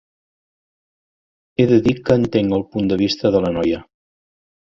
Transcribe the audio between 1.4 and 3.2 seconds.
He de dir que entenc el punt de